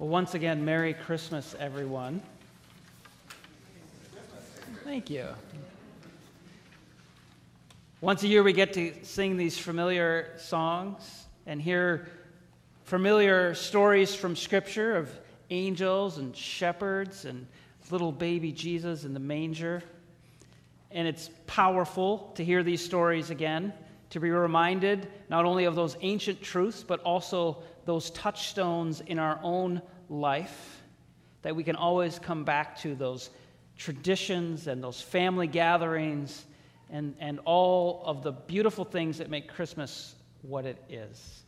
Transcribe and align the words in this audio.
Well, 0.00 0.08
once 0.08 0.32
again, 0.32 0.64
Merry 0.64 0.94
Christmas, 0.94 1.54
everyone. 1.58 2.22
Thank 4.82 5.10
you. 5.10 5.26
Once 8.00 8.22
a 8.22 8.26
year, 8.26 8.42
we 8.42 8.54
get 8.54 8.72
to 8.72 8.94
sing 9.02 9.36
these 9.36 9.58
familiar 9.58 10.32
songs 10.38 11.26
and 11.44 11.60
hear 11.60 12.08
familiar 12.84 13.54
stories 13.54 14.14
from 14.14 14.36
Scripture 14.36 14.96
of 14.96 15.10
angels 15.50 16.16
and 16.16 16.34
shepherds 16.34 17.26
and 17.26 17.46
little 17.90 18.10
baby 18.10 18.52
Jesus 18.52 19.04
in 19.04 19.12
the 19.12 19.20
manger. 19.20 19.82
And 20.92 21.06
it's 21.06 21.28
powerful 21.46 22.32
to 22.36 22.42
hear 22.42 22.62
these 22.62 22.82
stories 22.82 23.28
again, 23.28 23.74
to 24.08 24.18
be 24.18 24.30
reminded 24.30 25.08
not 25.28 25.44
only 25.44 25.66
of 25.66 25.74
those 25.74 25.98
ancient 26.00 26.40
truths, 26.40 26.82
but 26.82 27.00
also 27.00 27.62
those 27.90 28.10
touchstones 28.10 29.00
in 29.00 29.18
our 29.18 29.40
own 29.42 29.82
life 30.08 30.80
that 31.42 31.56
we 31.56 31.64
can 31.64 31.74
always 31.74 32.20
come 32.20 32.44
back 32.44 32.78
to 32.78 32.94
those 32.94 33.30
traditions 33.76 34.68
and 34.68 34.80
those 34.80 35.00
family 35.00 35.48
gatherings 35.48 36.44
and, 36.88 37.16
and 37.18 37.40
all 37.44 38.04
of 38.06 38.22
the 38.22 38.30
beautiful 38.30 38.84
things 38.84 39.18
that 39.18 39.28
make 39.28 39.48
Christmas 39.48 40.14
what 40.42 40.66
it 40.66 40.80
is. 40.88 41.42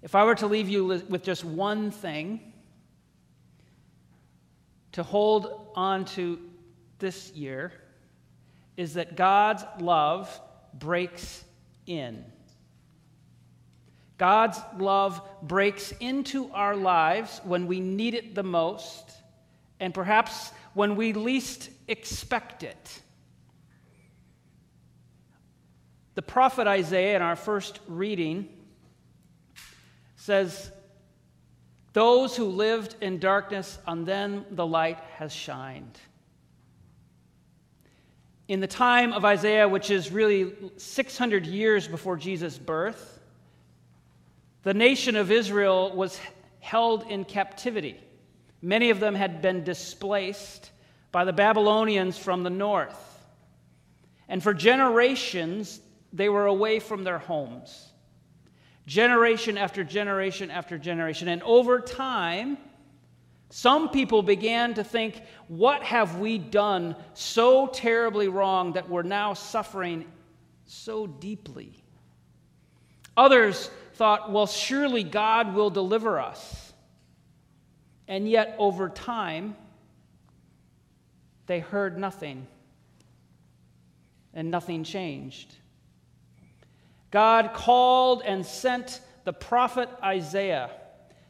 If 0.00 0.14
I 0.14 0.24
were 0.24 0.36
to 0.36 0.46
leave 0.46 0.70
you 0.70 0.86
with 0.86 1.22
just 1.22 1.44
one 1.44 1.90
thing 1.90 2.54
to 4.92 5.02
hold 5.02 5.72
on 5.74 6.06
to 6.06 6.38
this 6.98 7.32
year, 7.32 7.70
is 8.78 8.94
that 8.94 9.14
God's 9.14 9.62
love 9.78 10.40
breaks 10.72 11.44
in. 11.84 12.24
God's 14.18 14.58
love 14.76 15.22
breaks 15.42 15.92
into 16.00 16.50
our 16.52 16.74
lives 16.74 17.40
when 17.44 17.68
we 17.68 17.78
need 17.78 18.14
it 18.14 18.34
the 18.34 18.42
most, 18.42 19.10
and 19.78 19.94
perhaps 19.94 20.50
when 20.74 20.96
we 20.96 21.12
least 21.12 21.70
expect 21.86 22.64
it. 22.64 23.00
The 26.16 26.22
prophet 26.22 26.66
Isaiah, 26.66 27.14
in 27.14 27.22
our 27.22 27.36
first 27.36 27.78
reading, 27.86 28.48
says, 30.16 30.72
Those 31.92 32.36
who 32.36 32.46
lived 32.46 32.96
in 33.00 33.20
darkness, 33.20 33.78
on 33.86 34.04
them 34.04 34.44
the 34.50 34.66
light 34.66 34.98
has 35.14 35.32
shined. 35.32 35.96
In 38.48 38.58
the 38.58 38.66
time 38.66 39.12
of 39.12 39.24
Isaiah, 39.24 39.68
which 39.68 39.90
is 39.92 40.10
really 40.10 40.54
600 40.76 41.46
years 41.46 41.86
before 41.86 42.16
Jesus' 42.16 42.58
birth, 42.58 43.17
the 44.62 44.74
nation 44.74 45.16
of 45.16 45.30
Israel 45.30 45.94
was 45.94 46.20
held 46.60 47.04
in 47.10 47.24
captivity. 47.24 47.98
Many 48.60 48.90
of 48.90 49.00
them 49.00 49.14
had 49.14 49.40
been 49.40 49.64
displaced 49.64 50.70
by 51.12 51.24
the 51.24 51.32
Babylonians 51.32 52.18
from 52.18 52.42
the 52.42 52.50
north. 52.50 53.04
And 54.28 54.42
for 54.42 54.52
generations, 54.52 55.80
they 56.12 56.28
were 56.28 56.46
away 56.46 56.80
from 56.80 57.04
their 57.04 57.18
homes. 57.18 57.92
Generation 58.86 59.56
after 59.56 59.84
generation 59.84 60.50
after 60.50 60.78
generation. 60.78 61.28
And 61.28 61.42
over 61.42 61.80
time, 61.80 62.58
some 63.50 63.88
people 63.88 64.22
began 64.22 64.74
to 64.74 64.84
think, 64.84 65.22
what 65.46 65.82
have 65.82 66.18
we 66.18 66.36
done 66.36 66.96
so 67.14 67.66
terribly 67.68 68.28
wrong 68.28 68.74
that 68.74 68.88
we're 68.88 69.02
now 69.02 69.34
suffering 69.34 70.04
so 70.66 71.06
deeply? 71.06 71.82
Others 73.16 73.70
thought, 73.98 74.30
well, 74.30 74.46
surely 74.46 75.02
God 75.02 75.54
will 75.54 75.70
deliver 75.70 76.20
us. 76.20 76.72
And 78.06 78.30
yet, 78.30 78.54
over 78.58 78.88
time, 78.88 79.56
they 81.46 81.58
heard 81.58 81.98
nothing, 81.98 82.46
and 84.32 84.52
nothing 84.52 84.84
changed. 84.84 85.52
God 87.10 87.52
called 87.54 88.22
and 88.24 88.46
sent 88.46 89.00
the 89.24 89.32
prophet 89.32 89.88
Isaiah 90.02 90.70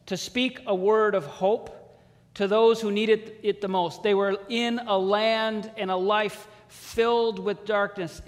to 0.07 0.19
speak 0.19 0.61
a 0.67 0.75
word 0.75 1.15
of 1.15 1.25
hope 1.25 1.75
to 2.35 2.47
those 2.47 2.83
who 2.83 2.91
needed 2.91 3.37
it 3.43 3.63
the 3.63 3.69
most. 3.69 4.03
They 4.03 4.15
were 4.15 4.37
in 4.51 4.79
a 4.81 4.99
land 4.99 5.71
and 5.79 5.91
a 5.91 5.97
life 5.97 6.47
filled 6.69 7.39
with 7.39 7.65
darkness. 7.65 8.21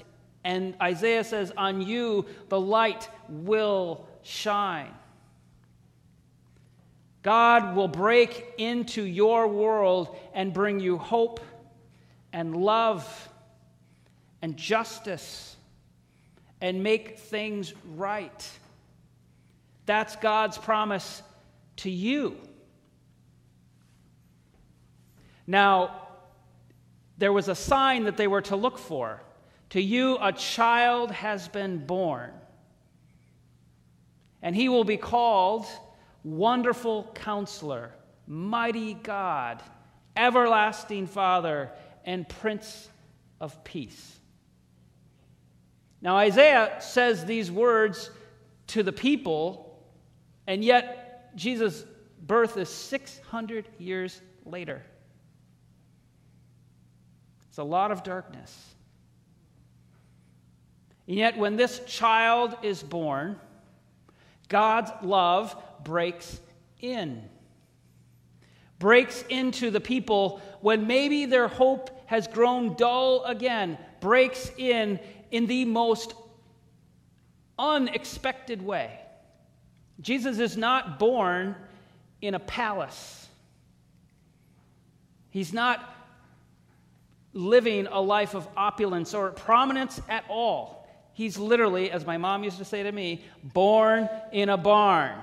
And 0.45 0.75
Isaiah 0.81 1.25
says, 1.25 1.53
On 1.59 1.83
you 1.83 2.25
the 2.49 2.61
light 2.61 3.09
will 3.29 4.07
shine. 4.23 4.95
God 7.23 7.77
will 7.77 7.89
break 7.89 8.55
into 8.57 9.03
your 9.03 9.47
world 9.47 10.17
and 10.33 10.53
bring 10.53 10.81
you 10.81 10.97
hope 10.97 11.41
and 12.33 12.57
love 12.57 13.29
and 14.41 14.57
justice 14.57 15.57
and 16.61 16.83
make 16.83 17.19
things 17.19 17.75
right. 17.97 18.51
That's 19.87 20.17
God's 20.17 20.57
promise 20.57 21.23
to 21.77 21.91
you. 21.91 22.37
Now, 25.47 26.09
there 27.19 27.33
was 27.33 27.49
a 27.49 27.55
sign 27.55 28.05
that 28.05 28.17
they 28.17 28.27
were 28.29 28.43
to 28.43 28.57
look 28.57 28.79
for. 28.79 29.23
To 29.71 29.81
you, 29.81 30.17
a 30.21 30.33
child 30.33 31.11
has 31.11 31.49
been 31.49 31.85
born 31.85 32.33
and 34.43 34.55
he 34.55 34.69
will 34.69 34.85
be 34.85 34.97
called 34.97 35.67
Wonderful 36.25 37.11
Counselor, 37.15 37.93
Mighty 38.27 38.95
God, 38.95 39.63
Everlasting 40.17 41.07
Father, 41.07 41.71
and 42.05 42.29
Prince 42.29 42.89
of 43.41 43.63
Peace. 43.65 44.19
Now, 46.03 46.17
Isaiah 46.17 46.77
says 46.81 47.25
these 47.25 47.51
words 47.51 48.11
to 48.69 48.83
the 48.83 48.93
people, 48.93 49.83
and 50.47 50.65
yet 50.65 51.37
Jesus' 51.37 51.85
birth 52.27 52.57
is 52.57 52.69
600 52.69 53.69
years 53.79 54.21
later. 54.45 54.83
It's 57.49 57.59
a 57.59 57.65
lot 57.65 57.91
of 57.91 58.03
darkness. 58.03 58.75
And 61.07 61.17
yet, 61.17 61.37
when 61.37 61.57
this 61.57 61.81
child 61.87 62.57
is 62.63 62.83
born, 62.83 63.39
God's 64.51 64.91
love 65.03 65.57
breaks 65.83 66.39
in. 66.81 67.23
Breaks 68.79 69.25
into 69.31 69.71
the 69.71 69.81
people 69.81 70.43
when 70.61 70.87
maybe 70.87 71.25
their 71.25 71.49
hope 71.49 72.03
has 72.07 72.29
grown 72.29 72.75
dull 72.75 73.25
again. 73.25 73.79
Breaks 74.01 74.51
in 74.59 75.01
in 75.31 75.47
the 75.47 75.65
most 75.65 76.15
unexpected 77.59 78.61
way. 78.61 78.99
Jesus 80.01 80.39
is 80.39 80.57
not 80.57 80.99
born 80.99 81.55
in 82.21 82.35
a 82.35 82.39
palace. 82.41 83.29
He's 85.31 85.53
not 85.53 85.95
living 87.33 87.87
a 87.87 88.01
life 88.01 88.35
of 88.35 88.49
opulence 88.57 89.15
or 89.15 89.31
prominence 89.31 90.01
at 90.09 90.25
all. 90.29 90.80
He's 91.21 91.37
literally, 91.37 91.91
as 91.91 92.07
my 92.07 92.17
mom 92.17 92.45
used 92.45 92.57
to 92.57 92.65
say 92.65 92.83
to 92.83 92.91
me, 92.91 93.23
born 93.45 94.09
in 94.33 94.49
a 94.49 94.57
barn. 94.57 95.19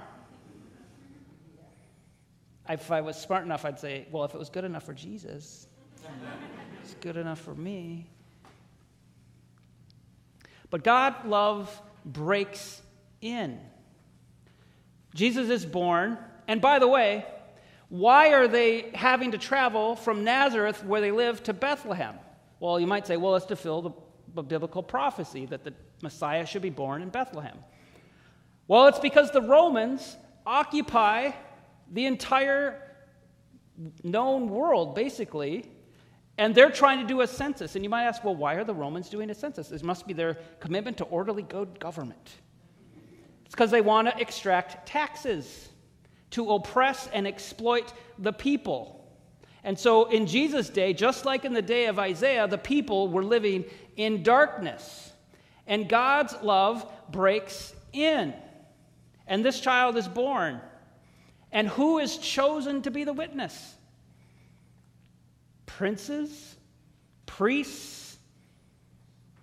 If 2.70 2.92
I 2.92 3.02
was 3.02 3.20
smart 3.20 3.46
enough, 3.46 3.66
I'd 3.66 3.80
say, 3.80 4.06
well, 4.12 4.24
if 4.24 4.36
it 4.36 4.38
was 4.38 4.50
good 4.50 4.64
enough 4.64 4.84
for 4.84 4.94
Jesus, 4.94 5.66
it's 6.84 6.94
good 7.02 7.18
enough 7.18 7.42
for 7.42 7.56
me. 7.56 8.06
But 10.70 10.84
God 10.84 11.26
love 11.26 11.82
breaks 12.06 12.80
in. 13.22 13.60
Jesus 15.16 15.50
is 15.50 15.66
born, 15.66 16.20
and 16.48 16.62
by 16.62 16.78
the 16.78 16.88
way, 16.88 17.26
why 17.90 18.34
are 18.34 18.48
they 18.48 18.92
having 18.94 19.32
to 19.32 19.40
travel 19.40 19.96
from 19.96 20.24
Nazareth, 20.24 20.84
where 20.86 21.02
they 21.02 21.10
live, 21.10 21.42
to 21.46 21.54
Bethlehem? 21.54 22.20
Well, 22.60 22.80
you 22.80 22.86
might 22.86 23.08
say, 23.08 23.18
well, 23.18 23.36
it's 23.36 23.48
to 23.48 23.56
fill 23.56 23.82
the 23.82 23.92
biblical 24.34 24.84
prophecy 24.84 25.46
that 25.48 25.64
the 25.64 25.74
Messiah 26.02 26.46
should 26.46 26.62
be 26.62 26.70
born 26.70 27.02
in 27.02 27.10
Bethlehem. 27.10 27.58
Well, 28.68 28.88
it's 28.88 29.00
because 29.00 29.32
the 29.32 29.42
Romans 29.42 30.18
occupy 30.46 31.32
the 31.92 32.06
entire 32.06 32.82
known 34.04 34.50
world, 34.50 34.96
basically, 34.96 35.66
and 36.38 36.54
they're 36.54 36.72
trying 36.72 37.00
to 37.00 37.08
do 37.08 37.22
a 37.22 37.28
census. 37.28 37.76
And 37.76 37.84
you 37.84 37.90
might 37.90 38.04
ask, 38.04 38.24
well, 38.24 38.36
why 38.36 38.56
are 38.56 38.64
the 38.64 38.74
Romans 38.74 39.10
doing 39.10 39.30
a 39.30 39.36
census? 39.36 39.72
It 39.72 39.84
must 39.84 40.06
be 40.06 40.14
their 40.14 40.36
commitment 40.60 40.98
to 40.98 41.06
orderly 41.06 41.44
good 41.44 41.80
government. 41.80 42.36
It's 43.46 43.56
because 43.56 43.72
they 43.72 43.82
want 43.82 44.10
to 44.10 44.20
extract 44.20 44.88
taxes 44.88 45.70
to 46.32 46.52
oppress 46.52 47.08
and 47.14 47.26
exploit 47.26 47.94
the 48.20 48.34
people. 48.34 48.97
And 49.68 49.78
so 49.78 50.06
in 50.06 50.28
Jesus' 50.28 50.70
day, 50.70 50.94
just 50.94 51.26
like 51.26 51.44
in 51.44 51.52
the 51.52 51.62
day 51.62 51.88
of 51.88 52.00
Isaiah, 52.00 52.48
the 52.48 52.58
people 52.58 53.10
were 53.10 53.22
living 53.22 53.66
in 53.98 54.24
darkness. 54.24 55.12
And 55.68 55.90
God's 55.90 56.34
love 56.42 56.90
breaks 57.12 57.76
in. 57.92 58.34
And 59.28 59.44
this 59.44 59.60
child 59.60 59.98
is 59.98 60.08
born. 60.08 60.62
And 61.52 61.68
who 61.68 62.00
is 62.00 62.18
chosen 62.18 62.82
to 62.84 62.92
be 62.92 63.04
the 63.04 63.12
witness? 63.12 63.76
Princes? 65.66 66.56
Priests? 67.26 68.16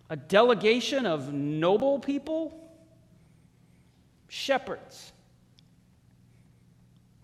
A 0.08 0.16
delegation 0.16 1.04
of 1.04 1.34
noble 1.34 1.98
people? 1.98 2.66
Shepherds, 4.28 5.12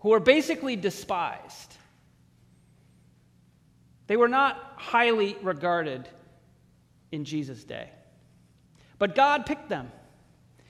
who 0.01 0.13
are 0.13 0.19
basically 0.19 0.75
despised. 0.75 1.77
They 4.11 4.17
were 4.17 4.27
not 4.27 4.73
highly 4.75 5.37
regarded 5.41 6.05
in 7.13 7.23
Jesus' 7.23 7.63
day. 7.63 7.89
But 8.99 9.15
God 9.15 9.45
picked 9.45 9.69
them, 9.69 9.89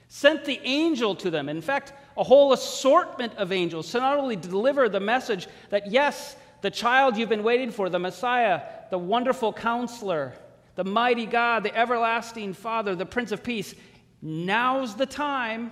sent 0.10 0.46
the 0.46 0.60
angel 0.64 1.16
to 1.16 1.32
them. 1.32 1.50
In 1.50 1.60
fact, 1.60 1.92
a 2.16 2.24
whole 2.24 2.54
assortment 2.54 3.34
of 3.38 3.52
angels 3.52 3.92
to 3.94 4.00
not 4.00 4.20
only 4.20 4.36
deliver 4.36 4.88
the 4.90 5.00
message 5.00 5.48
that, 5.72 5.92
yes, 5.92 6.36
the 6.62 6.70
child 6.70 7.18
you've 7.18 7.30
been 7.30 7.42
waiting 7.42 7.72
for, 7.72 7.90
the 7.90 7.98
Messiah, 7.98 8.62
the 8.92 9.00
wonderful 9.00 9.52
counselor, 9.52 10.36
the 10.76 10.84
mighty 10.84 11.26
God, 11.26 11.64
the 11.64 11.76
everlasting 11.76 12.54
Father, 12.54 12.96
the 12.96 13.08
Prince 13.08 13.32
of 13.32 13.42
Peace, 13.42 13.74
now's 14.22 14.94
the 14.94 15.08
time. 15.08 15.72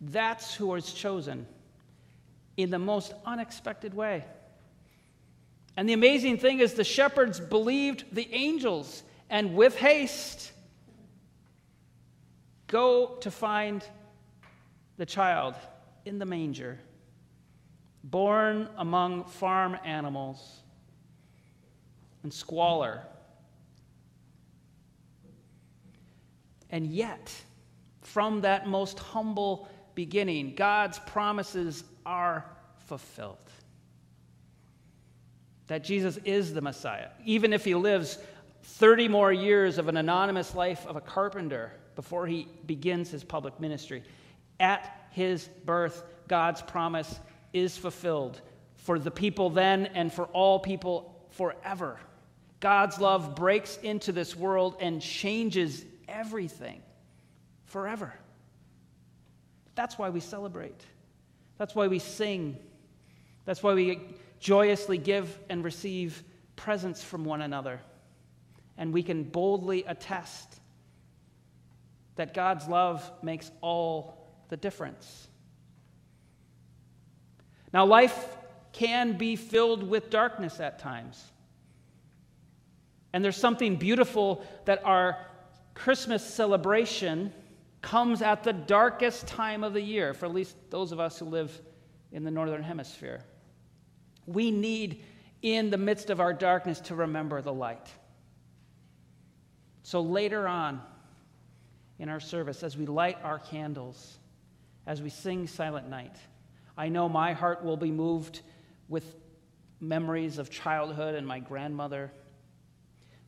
That's 0.00 0.54
who 0.54 0.72
is 0.76 0.92
chosen 0.92 1.44
in 2.56 2.70
the 2.70 2.78
most 2.78 3.14
unexpected 3.24 3.94
way. 3.94 4.26
And 5.76 5.88
the 5.88 5.92
amazing 5.92 6.38
thing 6.38 6.60
is, 6.60 6.74
the 6.74 6.84
shepherds 6.84 7.38
believed 7.38 8.04
the 8.12 8.28
angels 8.32 9.02
and 9.28 9.54
with 9.54 9.76
haste 9.76 10.52
go 12.66 13.16
to 13.20 13.30
find 13.30 13.84
the 14.96 15.06
child 15.06 15.54
in 16.04 16.18
the 16.18 16.24
manger, 16.24 16.78
born 18.02 18.68
among 18.78 19.24
farm 19.24 19.76
animals 19.84 20.62
and 22.22 22.32
squalor. 22.32 23.02
And 26.70 26.86
yet, 26.86 27.32
from 28.00 28.40
that 28.40 28.66
most 28.66 28.98
humble 28.98 29.68
beginning, 29.94 30.54
God's 30.54 30.98
promises 31.00 31.84
are 32.04 32.44
fulfilled. 32.86 33.38
That 35.68 35.84
Jesus 35.84 36.18
is 36.24 36.54
the 36.54 36.60
Messiah, 36.60 37.08
even 37.24 37.52
if 37.52 37.64
he 37.64 37.74
lives 37.74 38.18
30 38.62 39.08
more 39.08 39.32
years 39.32 39.78
of 39.78 39.88
an 39.88 39.96
anonymous 39.96 40.54
life 40.54 40.86
of 40.86 40.96
a 40.96 41.00
carpenter 41.00 41.72
before 41.94 42.26
he 42.26 42.48
begins 42.66 43.10
his 43.10 43.24
public 43.24 43.58
ministry. 43.60 44.02
At 44.60 45.08
his 45.10 45.48
birth, 45.64 46.04
God's 46.28 46.62
promise 46.62 47.20
is 47.52 47.76
fulfilled 47.76 48.40
for 48.76 48.98
the 48.98 49.10
people 49.10 49.50
then 49.50 49.86
and 49.86 50.12
for 50.12 50.26
all 50.26 50.58
people 50.58 51.26
forever. 51.30 51.98
God's 52.60 52.98
love 53.00 53.34
breaks 53.34 53.76
into 53.78 54.12
this 54.12 54.36
world 54.36 54.76
and 54.80 55.00
changes 55.00 55.84
everything 56.08 56.82
forever. 57.64 58.14
That's 59.74 59.98
why 59.98 60.10
we 60.10 60.20
celebrate. 60.20 60.80
That's 61.58 61.74
why 61.74 61.88
we 61.88 61.98
sing. 61.98 62.56
That's 63.44 63.62
why 63.62 63.74
we 63.74 64.00
joyously 64.40 64.98
give 64.98 65.38
and 65.48 65.64
receive 65.64 66.22
presents 66.56 67.02
from 67.02 67.24
one 67.24 67.42
another. 67.42 67.80
And 68.78 68.92
we 68.92 69.02
can 69.02 69.24
boldly 69.24 69.84
attest 69.84 70.60
that 72.16 72.34
God's 72.34 72.66
love 72.66 73.10
makes 73.22 73.50
all 73.60 74.18
the 74.48 74.56
difference. 74.56 75.28
Now, 77.72 77.84
life 77.84 78.36
can 78.72 79.16
be 79.16 79.36
filled 79.36 79.82
with 79.82 80.10
darkness 80.10 80.60
at 80.60 80.78
times. 80.78 81.22
And 83.12 83.24
there's 83.24 83.36
something 83.36 83.76
beautiful 83.76 84.46
that 84.66 84.84
our 84.84 85.16
Christmas 85.74 86.24
celebration 86.24 87.32
comes 87.82 88.20
at 88.20 88.42
the 88.42 88.52
darkest 88.52 89.26
time 89.26 89.62
of 89.62 89.72
the 89.72 89.80
year, 89.80 90.12
for 90.12 90.26
at 90.26 90.34
least 90.34 90.56
those 90.70 90.92
of 90.92 91.00
us 91.00 91.18
who 91.18 91.24
live 91.26 91.60
in 92.12 92.24
the 92.24 92.30
Northern 92.30 92.62
Hemisphere. 92.62 93.22
We 94.26 94.50
need, 94.50 95.04
in 95.42 95.70
the 95.70 95.78
midst 95.78 96.10
of 96.10 96.20
our 96.20 96.32
darkness, 96.32 96.80
to 96.80 96.94
remember 96.94 97.40
the 97.42 97.52
light. 97.52 97.88
So 99.82 100.00
later 100.00 100.48
on, 100.48 100.80
in 101.98 102.08
our 102.08 102.20
service 102.20 102.62
as 102.62 102.76
we 102.76 102.86
light 102.86 103.16
our 103.22 103.38
candles, 103.38 104.18
as 104.86 105.02
we 105.02 105.10
sing 105.10 105.46
Silent 105.46 105.88
Night. 105.88 106.14
I 106.76 106.88
know 106.88 107.08
my 107.08 107.32
heart 107.32 107.64
will 107.64 107.76
be 107.76 107.90
moved 107.90 108.40
with 108.88 109.16
memories 109.80 110.38
of 110.38 110.50
childhood 110.50 111.14
and 111.14 111.26
my 111.26 111.40
grandmother, 111.40 112.12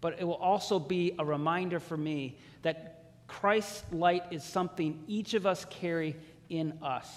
but 0.00 0.18
it 0.20 0.24
will 0.24 0.34
also 0.34 0.78
be 0.78 1.14
a 1.18 1.24
reminder 1.24 1.80
for 1.80 1.96
me 1.96 2.38
that 2.62 3.12
Christ's 3.26 3.84
light 3.92 4.24
is 4.30 4.44
something 4.44 5.02
each 5.06 5.34
of 5.34 5.46
us 5.46 5.66
carry 5.68 6.16
in 6.48 6.78
us. 6.82 7.08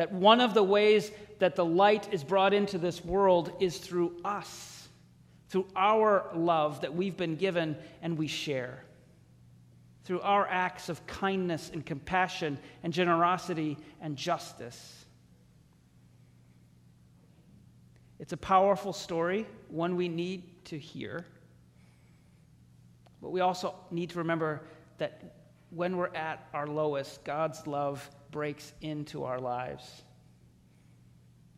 That 0.00 0.12
one 0.12 0.40
of 0.40 0.54
the 0.54 0.62
ways 0.62 1.12
that 1.40 1.56
the 1.56 1.64
light 1.64 2.10
is 2.10 2.24
brought 2.24 2.54
into 2.54 2.78
this 2.78 3.04
world 3.04 3.52
is 3.60 3.76
through 3.76 4.16
us, 4.24 4.88
through 5.50 5.66
our 5.76 6.30
love 6.34 6.80
that 6.80 6.94
we've 6.94 7.18
been 7.18 7.36
given 7.36 7.76
and 8.00 8.16
we 8.16 8.26
share 8.26 8.82
through 10.04 10.22
our 10.22 10.46
acts 10.48 10.88
of 10.88 11.06
kindness 11.06 11.68
and 11.74 11.84
compassion 11.84 12.58
and 12.82 12.94
generosity 12.94 13.76
and 14.00 14.16
justice. 14.16 15.04
It's 18.18 18.32
a 18.32 18.38
powerful 18.38 18.94
story, 18.94 19.46
one 19.68 19.96
we 19.96 20.08
need 20.08 20.64
to 20.64 20.78
hear. 20.78 21.26
But 23.20 23.32
we 23.32 23.40
also 23.40 23.74
need 23.90 24.08
to 24.08 24.18
remember 24.18 24.62
that 24.96 25.36
when 25.68 25.98
we're 25.98 26.14
at 26.14 26.48
our 26.54 26.66
lowest, 26.66 27.22
God's 27.22 27.66
love 27.66 28.10
breaks 28.30 28.72
into 28.80 29.24
our 29.24 29.38
lives 29.38 30.02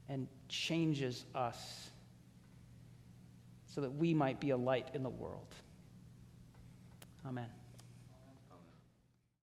and 0.09 0.27
changes 0.49 1.25
us 1.35 1.91
so 3.75 3.81
that 3.81 3.91
we 3.91 4.13
might 4.13 4.41
be 4.41 4.51
a 4.51 4.57
light 4.57 4.89
in 4.95 5.03
the 5.03 5.11
world. 5.11 5.55
Amen. 7.27 7.49